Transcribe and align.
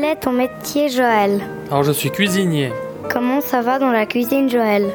Quel 0.00 0.10
est 0.10 0.16
ton 0.16 0.30
métier, 0.30 0.88
Joël? 0.90 1.40
Alors 1.72 1.82
je 1.82 1.90
suis 1.90 2.12
cuisinier. 2.12 2.72
Comment 3.10 3.40
ça 3.40 3.62
va 3.62 3.80
dans 3.80 3.90
la 3.90 4.06
cuisine, 4.06 4.48
Joël? 4.48 4.86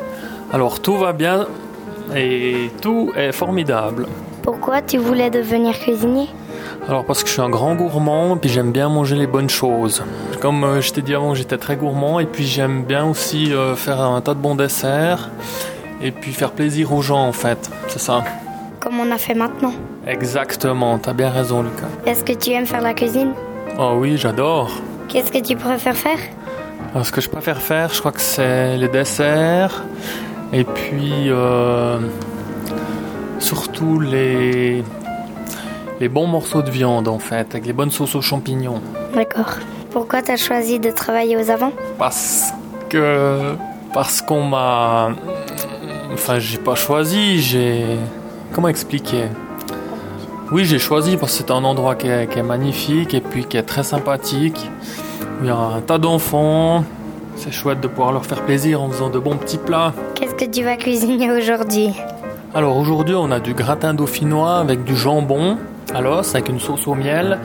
Alors 0.54 0.80
tout 0.80 0.96
va 0.96 1.12
bien 1.12 1.46
et 2.16 2.72
tout 2.82 3.12
est 3.18 3.34
formidable. 3.34 4.08
Pourquoi 4.44 4.82
tu 4.82 4.98
voulais 4.98 5.30
devenir 5.30 5.78
cuisinier? 5.78 6.30
Alors 6.88 7.04
parce 7.04 7.22
que 7.22 7.28
je 7.28 7.34
suis 7.34 7.42
un 7.42 7.50
grand 7.50 7.76
gourmand 7.76 8.38
et 8.38 8.40
puis 8.40 8.50
j'aime 8.50 8.72
bien 8.72 8.88
manger 8.88 9.18
les 9.18 9.28
bonnes 9.28 9.50
choses. 9.50 10.02
Comme 10.40 10.64
euh, 10.64 10.80
je 10.80 10.94
t'ai 10.94 11.02
dit 11.02 11.14
avant, 11.14 11.34
j'étais 11.36 11.58
très 11.58 11.76
gourmand 11.76 12.22
et 12.22 12.26
puis 12.26 12.46
j'aime 12.46 12.84
bien 12.84 13.06
aussi 13.06 13.52
euh, 13.52 13.76
faire 13.76 14.00
un 14.00 14.22
tas 14.22 14.34
de 14.34 14.40
bons 14.40 14.56
desserts 14.56 15.32
et 16.02 16.12
puis 16.12 16.32
faire 16.32 16.52
plaisir 16.52 16.94
aux 16.94 17.02
gens 17.02 17.28
en 17.28 17.34
fait. 17.34 17.70
C'est 17.90 18.00
ça. 18.00 18.24
Comme 18.80 19.02
on 19.02 19.12
a 19.12 19.18
fait 19.18 19.34
maintenant. 19.34 19.74
Exactement, 20.08 20.98
t'as 20.98 21.12
bien 21.12 21.30
raison 21.30 21.62
Lucas. 21.62 21.90
Est-ce 22.06 22.24
que 22.24 22.32
tu 22.32 22.52
aimes 22.52 22.66
faire 22.68 22.82
la 22.82 22.94
cuisine? 22.94 23.34
Oh 23.78 23.96
oui, 23.98 24.16
j'adore. 24.16 24.70
Qu'est-ce 25.08 25.32
que 25.32 25.40
tu 25.40 25.56
préfères 25.56 25.96
faire 25.96 26.20
Alors, 26.94 27.06
ce 27.06 27.12
que 27.12 27.22
je 27.22 27.30
préfère 27.30 27.62
faire, 27.62 27.94
je 27.94 28.00
crois 28.00 28.12
que 28.12 28.22
c'est 28.22 28.78
les 28.78 28.88
desserts 28.88 29.84
et 30.52 30.64
puis 30.64 31.30
euh, 31.30 32.00
surtout 33.40 34.00
les 34.00 34.84
les 36.00 36.10
bons 36.10 36.28
morceaux 36.28 36.62
de 36.62 36.70
viande 36.70 37.08
en 37.08 37.20
fait, 37.20 37.48
avec 37.52 37.66
les 37.66 37.74
bonnes 37.74 37.92
sauces 37.92 38.16
aux 38.16 38.22
champignons. 38.22 38.82
D'accord. 39.14 39.54
Pourquoi 39.92 40.22
tu 40.22 40.32
as 40.32 40.38
choisi 40.38 40.80
de 40.80 40.90
travailler 40.92 41.38
aux 41.38 41.50
avant 41.50 41.72
Parce 42.00 42.52
que 42.90 43.56
parce 43.94 44.22
qu'on 44.22 44.44
m'a 44.44 45.12
enfin 46.12 46.40
j'ai 46.40 46.58
pas 46.58 46.76
choisi, 46.76 47.40
j'ai 47.42 47.86
comment 48.52 48.68
expliquer? 48.68 49.26
Oui, 50.54 50.66
j'ai 50.66 50.78
choisi 50.78 51.18
parce 51.18 51.32
que 51.32 51.38
c'est 51.40 51.52
un 51.52 51.64
endroit 51.64 51.96
qui 51.96 52.08
est, 52.08 52.32
qui 52.32 52.38
est 52.38 52.44
magnifique 52.44 53.16
et 53.16 53.22
puis 53.22 53.46
qui 53.46 53.58
est 53.58 53.64
très 53.64 53.82
sympathique. 53.82 54.70
Il 55.42 55.48
y 55.48 55.50
a 55.50 55.56
un 55.56 55.82
tas 55.82 55.98
d'enfants. 55.98 56.86
C'est 57.38 57.52
chouette 57.52 57.82
de 57.82 57.88
pouvoir 57.88 58.12
leur 58.12 58.24
faire 58.24 58.44
plaisir 58.44 58.80
en 58.84 58.88
faisant 58.88 59.10
de 59.10 59.18
bons 59.18 59.36
petits 59.36 59.58
plats. 59.58 59.94
Qu'est-ce 60.14 60.36
que 60.36 60.46
tu 60.46 60.64
vas 60.64 60.76
cuisiner 60.76 61.32
aujourd'hui? 61.32 61.90
Alors 62.54 62.78
aujourd'hui, 62.78 63.16
on 63.16 63.32
a 63.32 63.40
du 63.40 63.56
gratin 63.56 63.96
dauphinois 63.96 64.60
avec 64.60 64.84
du 64.84 64.96
jambon 64.96 65.58
à 65.92 66.02
l'os, 66.02 66.36
avec 66.36 66.50
une 66.50 66.60
sauce 66.60 66.88
au 66.88 66.94
miel 66.94 67.40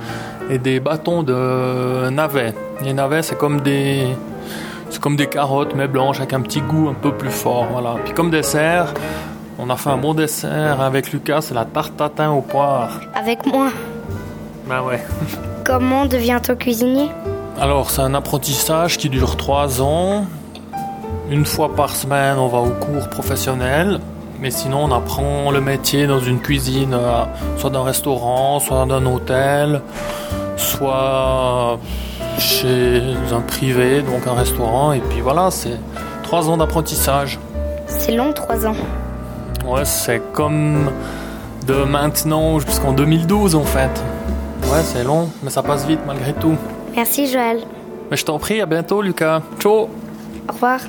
et 0.50 0.58
des 0.58 0.78
bâtons 0.78 1.22
de 1.22 2.10
navets. 2.10 2.52
Les 2.84 2.92
navets, 2.92 3.22
c'est 3.22 3.38
comme 3.38 3.62
des 3.62 4.06
c'est 4.90 5.00
comme 5.00 5.16
des 5.16 5.28
carottes 5.28 5.74
mais 5.74 5.88
blanches 5.88 6.18
avec 6.18 6.34
un 6.34 6.42
petit 6.42 6.60
goût 6.60 6.90
un 6.90 6.94
peu 6.94 7.12
plus 7.12 7.30
fort, 7.30 7.68
voilà. 7.72 7.96
Puis 8.04 8.12
comme 8.12 8.30
dessert, 8.30 8.92
on 9.58 9.70
a 9.70 9.76
fait 9.76 9.90
un 9.90 9.96
bon 9.96 10.14
dessert 10.14 10.80
avec 10.80 11.12
Lucas, 11.12 11.40
c'est 11.42 11.54
la 11.54 11.64
tarte 11.64 11.96
tatin 11.96 12.30
aux 12.30 12.40
poires. 12.40 13.00
Avec 13.14 13.44
moi. 13.46 13.70
Ben 14.68 14.82
ouais. 14.82 15.02
Comment 15.64 16.06
devient-on 16.06 16.54
cuisinier? 16.54 17.10
Alors, 17.60 17.90
c'est 17.90 18.02
un 18.02 18.14
apprentissage 18.14 18.98
qui 18.98 19.08
dure 19.08 19.36
trois 19.36 19.82
ans. 19.82 20.26
Une 21.30 21.44
fois 21.44 21.74
par 21.74 21.94
semaine, 21.96 22.38
on 22.38 22.46
va 22.46 22.58
au 22.58 22.70
cours 22.70 23.08
professionnel. 23.10 23.98
Mais 24.40 24.52
sinon, 24.52 24.84
on 24.84 24.92
apprend 24.92 25.50
le 25.50 25.60
métier 25.60 26.06
dans 26.06 26.20
une 26.20 26.40
cuisine, 26.40 26.94
euh, 26.94 27.24
soit 27.56 27.70
d'un 27.70 27.82
restaurant, 27.82 28.60
soit 28.60 28.86
d'un 28.86 29.04
hôtel, 29.04 29.82
soit 30.56 31.78
chez 32.38 33.02
un 33.32 33.40
privé, 33.40 34.02
donc 34.02 34.26
un 34.28 34.34
restaurant. 34.34 34.92
Et 34.92 35.00
puis 35.00 35.20
voilà, 35.20 35.50
c'est 35.50 35.80
trois 36.22 36.48
ans 36.48 36.56
d'apprentissage. 36.56 37.40
C'est 37.88 38.12
long, 38.12 38.32
trois 38.32 38.64
ans. 38.64 38.76
Ouais, 39.68 39.84
c'est 39.84 40.22
comme 40.32 40.90
de 41.66 41.74
maintenant 41.84 42.58
jusqu'en 42.58 42.92
2012 42.92 43.54
en 43.54 43.64
fait. 43.64 43.90
Ouais, 44.64 44.82
c'est 44.82 45.04
long, 45.04 45.30
mais 45.42 45.50
ça 45.50 45.62
passe 45.62 45.86
vite 45.86 46.00
malgré 46.06 46.32
tout. 46.32 46.56
Merci, 46.96 47.26
Joël. 47.30 47.60
Mais 48.10 48.16
je 48.16 48.24
t'en 48.24 48.38
prie, 48.38 48.60
à 48.60 48.66
bientôt 48.66 49.02
Lucas. 49.02 49.42
Ciao 49.60 49.72
Au 50.48 50.52
revoir. 50.52 50.80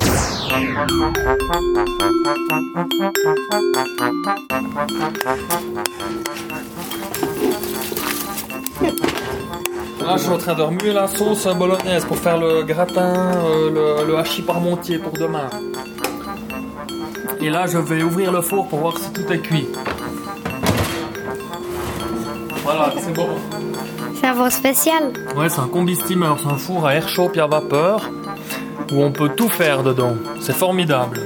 Là, 10.02 10.16
je 10.16 10.22
suis 10.22 10.32
en 10.32 10.38
train 10.38 10.54
de 10.54 10.62
remuer 10.62 10.92
la 10.92 11.06
sauce 11.06 11.46
bolognaise 11.54 12.04
pour 12.06 12.16
faire 12.16 12.38
le 12.38 12.62
gratin, 12.62 13.14
euh, 13.44 13.70
le, 14.02 14.06
le 14.08 14.18
hachis 14.18 14.42
parmentier 14.42 14.98
pour 14.98 15.12
demain. 15.12 15.48
Et 17.42 17.48
là, 17.48 17.66
je 17.66 17.78
vais 17.78 18.02
ouvrir 18.02 18.32
le 18.32 18.42
four 18.42 18.68
pour 18.68 18.80
voir 18.80 18.98
si 18.98 19.12
tout 19.12 19.32
est 19.32 19.38
cuit. 19.38 19.66
Voilà, 22.62 22.92
c'est 22.98 23.14
bon. 23.14 23.28
C'est 24.14 24.26
un 24.26 24.34
four 24.34 24.52
spécial. 24.52 25.12
Ouais, 25.36 25.48
c'est 25.48 25.60
un 25.60 25.68
combi 25.68 25.96
steamer, 25.96 26.34
c'est 26.38 26.48
un 26.48 26.56
four 26.56 26.86
à 26.86 26.94
air 26.94 27.08
chaud 27.08 27.30
puis 27.30 27.40
à 27.40 27.46
vapeur 27.46 28.10
où 28.92 29.02
on 29.02 29.10
peut 29.10 29.30
tout 29.30 29.48
faire 29.48 29.82
dedans. 29.82 30.16
C'est 30.40 30.54
formidable. 30.54 31.20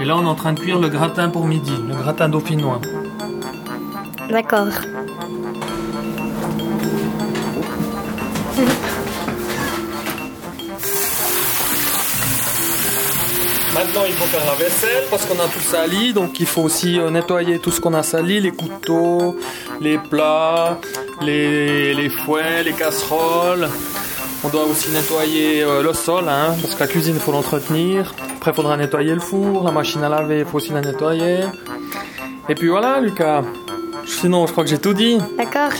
Et 0.00 0.04
là, 0.04 0.16
on 0.16 0.22
est 0.22 0.28
en 0.28 0.34
train 0.34 0.52
de 0.52 0.60
cuire 0.60 0.78
le 0.78 0.88
gratin 0.88 1.30
pour 1.30 1.46
midi, 1.46 1.72
le 1.88 1.94
gratin 1.94 2.28
dauphinois. 2.28 2.80
D'accord. 4.28 4.68
Maintenant, 13.74 14.02
il 14.06 14.14
faut 14.14 14.24
faire 14.24 14.44
la 14.46 14.54
vaisselle 14.54 15.04
parce 15.10 15.26
qu'on 15.26 15.38
a 15.38 15.46
tout 15.46 15.60
sali, 15.60 16.12
donc 16.12 16.40
il 16.40 16.46
faut 16.46 16.62
aussi 16.62 16.98
euh, 16.98 17.10
nettoyer 17.10 17.58
tout 17.58 17.70
ce 17.70 17.80
qu'on 17.80 17.94
a 17.94 18.02
sali, 18.02 18.40
les 18.40 18.50
couteaux, 18.50 19.36
les 19.80 19.98
plats, 19.98 20.78
les, 21.20 21.94
les 21.94 22.08
fouets, 22.08 22.62
les 22.64 22.72
casseroles. 22.72 23.68
On 24.44 24.48
doit 24.48 24.64
aussi 24.64 24.90
nettoyer 24.90 25.62
euh, 25.62 25.82
le 25.82 25.92
sol, 25.92 26.28
hein, 26.28 26.54
parce 26.62 26.74
que 26.74 26.80
la 26.80 26.86
cuisine, 26.86 27.14
il 27.16 27.20
faut 27.20 27.32
l'entretenir. 27.32 28.14
Après, 28.36 28.52
il 28.52 28.54
faudra 28.54 28.76
nettoyer 28.76 29.14
le 29.14 29.20
four, 29.20 29.64
la 29.64 29.72
machine 29.72 30.02
à 30.02 30.08
laver, 30.08 30.40
il 30.40 30.44
faut 30.44 30.56
aussi 30.56 30.72
la 30.72 30.80
nettoyer. 30.80 31.40
Et 32.48 32.54
puis 32.54 32.68
voilà, 32.68 33.00
Lucas. 33.00 33.42
Sinon, 34.06 34.46
je 34.46 34.52
crois 34.52 34.64
que 34.64 34.70
j'ai 34.70 34.78
tout 34.78 34.94
dit. 34.94 35.18
D'accord. 35.36 35.72